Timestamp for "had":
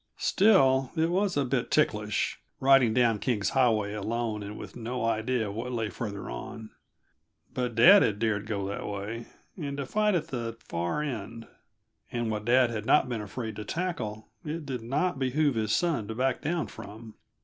8.01-8.17, 12.71-12.87